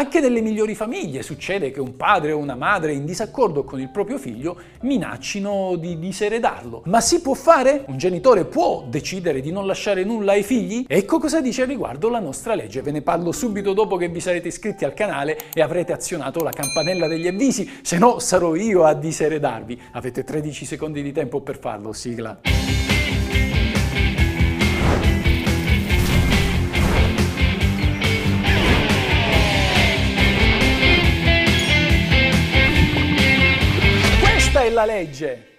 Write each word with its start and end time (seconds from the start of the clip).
Anche 0.00 0.20
nelle 0.20 0.40
migliori 0.40 0.74
famiglie 0.74 1.22
succede 1.22 1.70
che 1.70 1.78
un 1.78 1.94
padre 1.94 2.32
o 2.32 2.38
una 2.38 2.54
madre 2.54 2.94
in 2.94 3.04
disaccordo 3.04 3.64
con 3.64 3.78
il 3.82 3.90
proprio 3.90 4.16
figlio 4.16 4.58
minaccino 4.80 5.76
di 5.76 5.98
diseredarlo. 5.98 6.84
Ma 6.86 7.02
si 7.02 7.20
può 7.20 7.34
fare? 7.34 7.84
Un 7.86 7.98
genitore 7.98 8.46
può 8.46 8.86
decidere 8.88 9.42
di 9.42 9.52
non 9.52 9.66
lasciare 9.66 10.02
nulla 10.02 10.32
ai 10.32 10.42
figli? 10.42 10.86
Ecco 10.88 11.18
cosa 11.18 11.42
dice 11.42 11.60
al 11.60 11.68
riguardo 11.68 12.08
la 12.08 12.18
nostra 12.18 12.54
legge. 12.54 12.80
Ve 12.80 12.92
ne 12.92 13.02
parlo 13.02 13.30
subito 13.30 13.74
dopo 13.74 13.98
che 13.98 14.08
vi 14.08 14.20
sarete 14.20 14.48
iscritti 14.48 14.86
al 14.86 14.94
canale 14.94 15.36
e 15.52 15.60
avrete 15.60 15.92
azionato 15.92 16.42
la 16.42 16.50
campanella 16.50 17.06
degli 17.06 17.28
avvisi, 17.28 17.70
se 17.82 17.98
no 17.98 18.20
sarò 18.20 18.54
io 18.54 18.84
a 18.84 18.94
diseredarvi. 18.94 19.78
Avete 19.92 20.24
13 20.24 20.64
secondi 20.64 21.02
di 21.02 21.12
tempo 21.12 21.42
per 21.42 21.58
farlo, 21.58 21.92
sigla. 21.92 22.40
Questa 34.70 34.84
è 34.84 34.86
la 34.86 34.92
legge. 34.92 35.50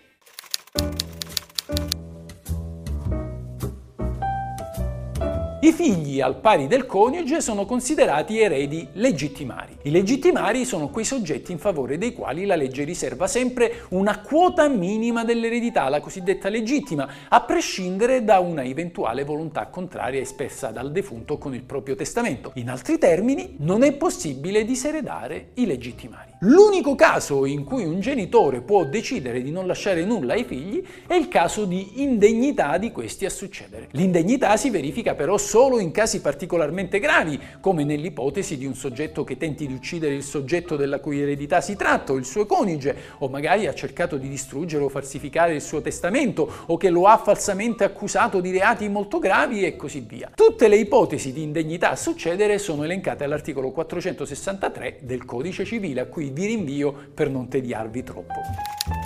I 5.63 5.73
figli 5.73 6.21
al 6.21 6.37
pari 6.37 6.65
del 6.65 6.87
coniuge 6.87 7.39
sono 7.39 7.67
considerati 7.67 8.39
eredi 8.39 8.87
legittimari. 8.93 9.77
I 9.83 9.91
legittimari 9.91 10.65
sono 10.65 10.89
quei 10.89 11.05
soggetti 11.05 11.51
in 11.51 11.59
favore 11.59 11.99
dei 11.99 12.13
quali 12.13 12.47
la 12.47 12.55
legge 12.55 12.83
riserva 12.83 13.27
sempre 13.27 13.83
una 13.89 14.21
quota 14.21 14.67
minima 14.67 15.23
dell'eredità, 15.23 15.87
la 15.87 15.99
cosiddetta 15.99 16.49
legittima, 16.49 17.07
a 17.29 17.41
prescindere 17.41 18.23
da 18.23 18.39
una 18.39 18.63
eventuale 18.63 19.23
volontà 19.23 19.67
contraria 19.67 20.19
espressa 20.19 20.71
dal 20.71 20.91
defunto 20.91 21.37
con 21.37 21.53
il 21.53 21.61
proprio 21.61 21.93
testamento. 21.93 22.53
In 22.55 22.67
altri 22.67 22.97
termini, 22.97 23.57
non 23.59 23.83
è 23.83 23.91
possibile 23.91 24.65
diseredare 24.65 25.49
i 25.55 25.67
legittimari. 25.67 26.29
L'unico 26.43 26.95
caso 26.95 27.45
in 27.45 27.63
cui 27.65 27.85
un 27.85 27.99
genitore 27.99 28.61
può 28.61 28.83
decidere 28.83 29.43
di 29.43 29.51
non 29.51 29.67
lasciare 29.67 30.03
nulla 30.05 30.33
ai 30.33 30.43
figli 30.43 30.83
è 31.05 31.13
il 31.13 31.27
caso 31.27 31.65
di 31.65 32.01
indegnità 32.01 32.79
di 32.79 32.91
questi 32.91 33.25
a 33.25 33.29
succedere. 33.29 33.89
L'indegnità 33.91 34.57
si 34.57 34.71
verifica 34.71 35.13
però 35.13 35.37
in 35.79 35.91
casi 35.91 36.21
particolarmente 36.21 36.99
gravi, 36.99 37.39
come 37.59 37.83
nell'ipotesi 37.83 38.57
di 38.57 38.65
un 38.65 38.75
soggetto 38.75 39.23
che 39.23 39.37
tenti 39.37 39.67
di 39.67 39.73
uccidere 39.73 40.13
il 40.13 40.23
soggetto 40.23 40.75
della 40.75 40.99
cui 40.99 41.21
eredità 41.21 41.61
si 41.61 41.75
tratta, 41.75 42.13
o 42.13 42.15
il 42.15 42.25
suo 42.25 42.45
coniuge, 42.45 42.95
o 43.19 43.27
magari 43.27 43.67
ha 43.67 43.73
cercato 43.73 44.17
di 44.17 44.29
distruggere 44.29 44.83
o 44.83 44.89
falsificare 44.89 45.53
il 45.53 45.61
suo 45.61 45.81
testamento, 45.81 46.49
o 46.67 46.77
che 46.77 46.89
lo 46.89 47.05
ha 47.05 47.17
falsamente 47.17 47.83
accusato 47.83 48.39
di 48.39 48.51
reati 48.51 48.87
molto 48.87 49.19
gravi 49.19 49.65
e 49.65 49.75
così 49.75 49.99
via. 50.07 50.31
Tutte 50.33 50.67
le 50.67 50.77
ipotesi 50.77 51.33
di 51.33 51.43
indegnità 51.43 51.91
a 51.91 51.95
succedere 51.95 52.57
sono 52.57 52.83
elencate 52.83 53.23
all'articolo 53.23 53.71
463 53.71 54.99
del 55.01 55.25
Codice 55.25 55.65
Civile, 55.65 56.01
a 56.01 56.05
cui 56.05 56.29
vi 56.29 56.45
rinvio 56.45 56.93
per 57.13 57.29
non 57.29 57.47
tediarvi 57.47 58.03
troppo. 58.03 59.00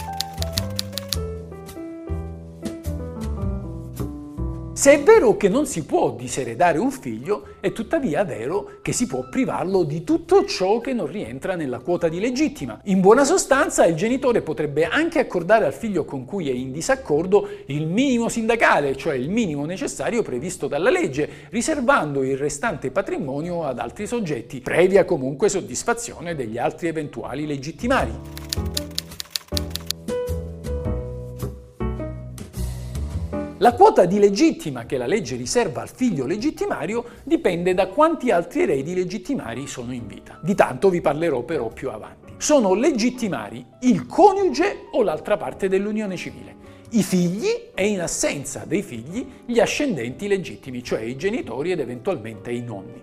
Se 4.85 4.91
è 4.91 5.01
vero 5.01 5.35
che 5.35 5.49
non 5.49 5.65
si 5.65 5.83
può 5.83 6.11
diseredare 6.11 6.77
un 6.77 6.91
figlio, 6.91 7.55
è 7.59 7.71
tuttavia 7.71 8.23
vero 8.23 8.73
che 8.83 8.91
si 8.91 9.07
può 9.07 9.27
privarlo 9.27 9.81
di 9.81 10.03
tutto 10.03 10.45
ciò 10.45 10.79
che 10.79 10.93
non 10.93 11.07
rientra 11.07 11.55
nella 11.55 11.79
quota 11.79 12.07
di 12.07 12.19
legittima. 12.19 12.79
In 12.83 13.01
buona 13.01 13.23
sostanza, 13.23 13.87
il 13.87 13.95
genitore 13.95 14.43
potrebbe 14.43 14.85
anche 14.85 15.17
accordare 15.17 15.65
al 15.65 15.73
figlio 15.73 16.05
con 16.05 16.23
cui 16.23 16.51
è 16.51 16.53
in 16.53 16.71
disaccordo 16.71 17.49
il 17.65 17.87
minimo 17.87 18.29
sindacale, 18.29 18.95
cioè 18.95 19.15
il 19.15 19.31
minimo 19.31 19.65
necessario 19.65 20.21
previsto 20.21 20.67
dalla 20.67 20.91
legge, 20.91 21.47
riservando 21.49 22.21
il 22.21 22.37
restante 22.37 22.91
patrimonio 22.91 23.63
ad 23.63 23.79
altri 23.79 24.05
soggetti, 24.05 24.61
previa 24.61 25.03
comunque 25.03 25.49
soddisfazione 25.49 26.35
degli 26.35 26.59
altri 26.59 26.89
eventuali 26.89 27.47
legittimari. 27.47 28.74
La 33.59 33.73
quota 33.73 34.03
di 34.03 34.19
legittima 34.19 34.85
che 34.85 34.97
la 34.97 35.05
legge 35.05 35.37
riserva 35.37 35.81
al 35.81 35.89
figlio 35.89 36.25
legittimario 36.25 37.05
dipende 37.23 37.73
da 37.73 37.87
quanti 37.87 38.29
altri 38.29 38.63
eredi 38.63 38.93
legittimari 38.93 39.65
sono 39.65 39.93
in 39.93 40.07
vita. 40.07 40.37
Di 40.41 40.55
tanto 40.55 40.89
vi 40.89 40.99
parlerò 40.99 41.41
però 41.43 41.69
più 41.69 41.89
avanti. 41.89 42.33
Sono 42.35 42.73
legittimari 42.73 43.65
il 43.83 44.07
coniuge 44.07 44.87
o 44.91 45.03
l'altra 45.03 45.37
parte 45.37 45.69
dell'unione 45.69 46.17
civile, 46.17 46.53
i 46.89 47.01
figli 47.01 47.69
e 47.73 47.87
in 47.87 48.01
assenza 48.01 48.65
dei 48.67 48.81
figli 48.81 49.25
gli 49.45 49.61
ascendenti 49.61 50.27
legittimi, 50.27 50.83
cioè 50.83 50.99
i 50.99 51.15
genitori 51.15 51.71
ed 51.71 51.79
eventualmente 51.79 52.51
i 52.51 52.61
nonni. 52.61 53.01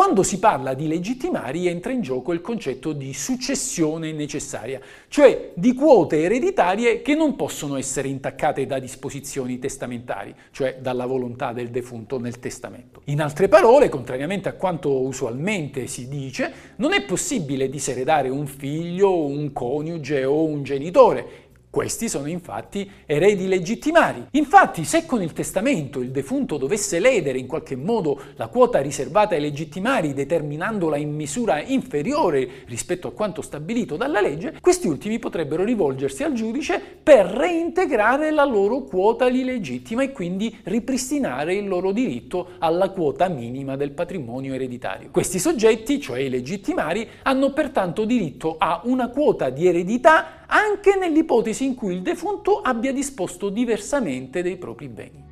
Quando 0.00 0.22
si 0.22 0.38
parla 0.38 0.72
di 0.72 0.88
legittimari 0.88 1.66
entra 1.66 1.92
in 1.92 2.00
gioco 2.00 2.32
il 2.32 2.40
concetto 2.40 2.94
di 2.94 3.12
successione 3.12 4.12
necessaria, 4.12 4.80
cioè 5.08 5.50
di 5.52 5.74
quote 5.74 6.22
ereditarie 6.22 7.02
che 7.02 7.14
non 7.14 7.36
possono 7.36 7.76
essere 7.76 8.08
intaccate 8.08 8.64
da 8.64 8.78
disposizioni 8.78 9.58
testamentari, 9.58 10.34
cioè 10.52 10.78
dalla 10.80 11.04
volontà 11.04 11.52
del 11.52 11.68
defunto 11.68 12.18
nel 12.18 12.38
testamento. 12.38 13.02
In 13.04 13.20
altre 13.20 13.48
parole, 13.48 13.90
contrariamente 13.90 14.48
a 14.48 14.54
quanto 14.54 15.02
usualmente 15.02 15.86
si 15.86 16.08
dice, 16.08 16.50
non 16.76 16.94
è 16.94 17.02
possibile 17.02 17.68
diseredare 17.68 18.30
un 18.30 18.46
figlio, 18.46 19.26
un 19.26 19.52
coniuge 19.52 20.24
o 20.24 20.44
un 20.44 20.62
genitore, 20.62 21.39
questi 21.70 22.08
sono 22.08 22.26
infatti 22.26 22.90
eredi 23.06 23.46
legittimari. 23.46 24.26
Infatti, 24.32 24.82
se 24.82 25.06
con 25.06 25.22
il 25.22 25.32
testamento 25.32 26.00
il 26.00 26.10
defunto 26.10 26.56
dovesse 26.56 26.98
ledere 26.98 27.38
in 27.38 27.46
qualche 27.46 27.76
modo 27.76 28.20
la 28.34 28.48
quota 28.48 28.80
riservata 28.80 29.36
ai 29.36 29.40
legittimari, 29.40 30.12
determinandola 30.12 30.96
in 30.96 31.14
misura 31.14 31.62
inferiore 31.62 32.64
rispetto 32.66 33.06
a 33.06 33.12
quanto 33.12 33.40
stabilito 33.40 33.96
dalla 33.96 34.20
legge, 34.20 34.58
questi 34.60 34.88
ultimi 34.88 35.20
potrebbero 35.20 35.62
rivolgersi 35.62 36.24
al 36.24 36.32
giudice 36.32 36.82
per 37.00 37.26
reintegrare 37.26 38.32
la 38.32 38.44
loro 38.44 38.82
quota 38.82 39.30
di 39.30 39.44
legittima 39.44 40.02
e 40.02 40.10
quindi 40.10 40.58
ripristinare 40.64 41.54
il 41.54 41.68
loro 41.68 41.92
diritto 41.92 42.48
alla 42.58 42.90
quota 42.90 43.28
minima 43.28 43.76
del 43.76 43.92
patrimonio 43.92 44.54
ereditario. 44.54 45.10
Questi 45.12 45.38
soggetti, 45.38 46.00
cioè 46.00 46.18
i 46.18 46.30
legittimari, 46.30 47.08
hanno 47.22 47.52
pertanto 47.52 48.04
diritto 48.04 48.56
a 48.58 48.80
una 48.86 49.08
quota 49.08 49.50
di 49.50 49.68
eredità 49.68 50.38
anche 50.50 50.96
nell'ipotesi 50.96 51.59
in 51.64 51.74
cui 51.74 51.94
il 51.94 52.02
defunto 52.02 52.60
abbia 52.60 52.92
disposto 52.92 53.48
diversamente 53.48 54.42
dei 54.42 54.56
propri 54.56 54.88
beni. 54.88 55.24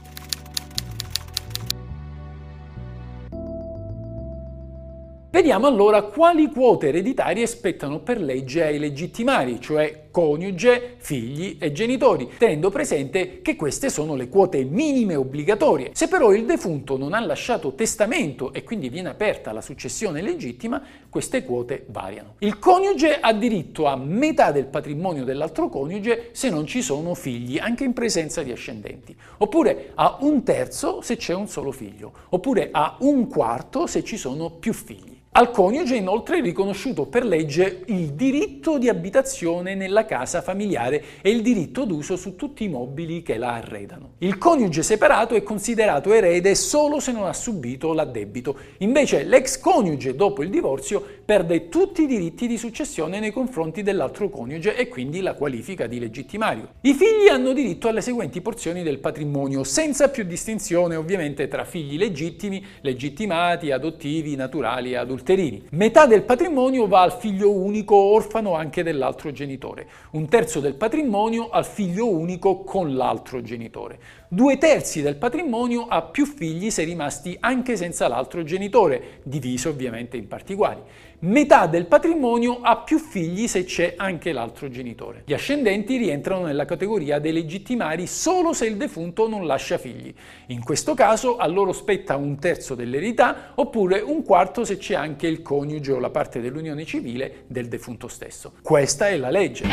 Vediamo 5.30 5.66
allora 5.66 6.02
quali 6.02 6.50
quote 6.50 6.88
ereditarie 6.88 7.46
spettano 7.46 8.00
per 8.00 8.20
legge 8.20 8.64
ai 8.64 8.78
legittimari, 8.78 9.60
cioè 9.60 10.07
coniuge, 10.10 10.96
figli 10.98 11.56
e 11.60 11.72
genitori, 11.72 12.30
tenendo 12.38 12.70
presente 12.70 13.40
che 13.42 13.56
queste 13.56 13.90
sono 13.90 14.14
le 14.14 14.28
quote 14.28 14.64
minime 14.64 15.14
obbligatorie. 15.14 15.90
Se 15.92 16.08
però 16.08 16.32
il 16.32 16.44
defunto 16.44 16.96
non 16.96 17.14
ha 17.14 17.20
lasciato 17.20 17.74
testamento 17.74 18.52
e 18.52 18.64
quindi 18.64 18.88
viene 18.88 19.08
aperta 19.08 19.52
la 19.52 19.60
successione 19.60 20.22
legittima, 20.22 20.82
queste 21.08 21.44
quote 21.44 21.84
variano. 21.88 22.34
Il 22.38 22.58
coniuge 22.58 23.18
ha 23.20 23.32
diritto 23.32 23.86
a 23.86 23.96
metà 23.96 24.52
del 24.52 24.66
patrimonio 24.66 25.24
dell'altro 25.24 25.68
coniuge 25.68 26.30
se 26.32 26.50
non 26.50 26.66
ci 26.66 26.82
sono 26.82 27.14
figli, 27.14 27.58
anche 27.58 27.84
in 27.84 27.92
presenza 27.92 28.42
di 28.42 28.52
ascendenti, 28.52 29.16
oppure 29.38 29.92
a 29.94 30.18
un 30.20 30.42
terzo 30.42 31.00
se 31.02 31.16
c'è 31.16 31.34
un 31.34 31.48
solo 31.48 31.72
figlio, 31.72 32.12
oppure 32.30 32.68
a 32.72 32.96
un 33.00 33.28
quarto 33.28 33.86
se 33.86 34.04
ci 34.04 34.16
sono 34.16 34.50
più 34.50 34.72
figli. 34.72 35.16
Al 35.38 35.52
coniuge 35.52 35.94
inoltre 35.94 36.38
è 36.38 36.42
riconosciuto 36.42 37.06
per 37.06 37.24
legge 37.24 37.82
il 37.86 38.14
diritto 38.14 38.76
di 38.76 38.88
abitazione 38.88 39.76
nella 39.76 40.04
casa 40.04 40.42
familiare 40.42 41.00
e 41.22 41.30
il 41.30 41.42
diritto 41.42 41.84
d'uso 41.84 42.16
su 42.16 42.34
tutti 42.34 42.64
i 42.64 42.68
mobili 42.68 43.22
che 43.22 43.36
la 43.36 43.52
arredano. 43.52 44.14
Il 44.18 44.36
coniuge 44.36 44.82
separato 44.82 45.36
è 45.36 45.44
considerato 45.44 46.12
erede 46.12 46.56
solo 46.56 46.98
se 46.98 47.12
non 47.12 47.26
ha 47.26 47.32
subito 47.32 47.92
l'addebito, 47.92 48.58
invece 48.78 49.22
l'ex 49.22 49.60
coniuge 49.60 50.16
dopo 50.16 50.42
il 50.42 50.50
divorzio 50.50 51.06
perde 51.24 51.68
tutti 51.68 52.02
i 52.02 52.06
diritti 52.06 52.48
di 52.48 52.58
successione 52.58 53.20
nei 53.20 53.30
confronti 53.30 53.84
dell'altro 53.84 54.30
coniuge 54.30 54.74
e 54.74 54.88
quindi 54.88 55.20
la 55.20 55.34
qualifica 55.34 55.86
di 55.86 56.00
legittimario. 56.00 56.70
I 56.80 56.94
figli 56.94 57.28
hanno 57.30 57.52
diritto 57.52 57.86
alle 57.86 58.00
seguenti 58.00 58.40
porzioni 58.40 58.82
del 58.82 58.98
patrimonio, 58.98 59.62
senza 59.62 60.08
più 60.08 60.24
distinzione 60.24 60.96
ovviamente 60.96 61.46
tra 61.46 61.62
figli 61.62 61.96
legittimi, 61.96 62.60
legittimati, 62.80 63.70
adottivi, 63.70 64.34
naturali 64.34 64.90
e 64.90 64.96
adulteri 64.96 65.26
Terini. 65.28 65.62
Metà 65.72 66.06
del 66.06 66.22
patrimonio 66.22 66.88
va 66.88 67.02
al 67.02 67.12
figlio 67.12 67.52
unico 67.52 67.94
orfano 67.94 68.54
anche 68.54 68.82
dell'altro 68.82 69.30
genitore, 69.30 69.86
un 70.12 70.26
terzo 70.26 70.58
del 70.58 70.72
patrimonio 70.72 71.50
al 71.50 71.66
figlio 71.66 72.08
unico 72.08 72.64
con 72.64 72.96
l'altro 72.96 73.42
genitore, 73.42 73.98
Due 74.30 74.58
terzi 74.58 75.00
del 75.00 75.16
patrimonio 75.16 75.86
a 75.86 76.02
più 76.02 76.26
figli 76.26 76.68
se 76.68 76.84
rimasti 76.84 77.34
anche 77.40 77.78
senza 77.78 78.08
l'altro 78.08 78.42
genitore, 78.42 79.20
diviso 79.22 79.70
ovviamente 79.70 80.18
in 80.18 80.28
parti 80.28 80.52
uguali. 80.52 80.82
Metà 81.20 81.66
del 81.66 81.86
patrimonio 81.86 82.60
a 82.60 82.76
più 82.76 83.00
figli 83.00 83.48
se 83.48 83.64
c'è 83.64 83.94
anche 83.96 84.30
l'altro 84.30 84.68
genitore. 84.68 85.24
Gli 85.26 85.32
ascendenti 85.32 85.96
rientrano 85.96 86.46
nella 86.46 86.64
categoria 86.64 87.18
dei 87.18 87.32
legittimari 87.32 88.06
solo 88.06 88.52
se 88.52 88.66
il 88.66 88.76
defunto 88.76 89.26
non 89.26 89.44
lascia 89.44 89.78
figli. 89.78 90.14
In 90.48 90.62
questo 90.62 90.94
caso 90.94 91.36
a 91.36 91.48
loro 91.48 91.72
spetta 91.72 92.14
un 92.14 92.38
terzo 92.38 92.76
dell'eredità 92.76 93.50
oppure 93.56 93.98
un 93.98 94.22
quarto 94.22 94.64
se 94.64 94.76
c'è 94.76 94.94
anche 94.94 95.26
il 95.26 95.42
coniuge 95.42 95.90
o 95.90 95.98
la 95.98 96.10
parte 96.10 96.40
dell'unione 96.40 96.84
civile 96.84 97.42
del 97.48 97.66
defunto 97.66 98.06
stesso. 98.06 98.52
Questa 98.62 99.08
è 99.08 99.16
la 99.16 99.30
legge. 99.30 99.66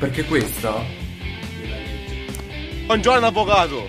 Perché 0.00 0.24
questa 0.24 1.02
Buongiorno 2.86 3.26
avvocato, 3.26 3.88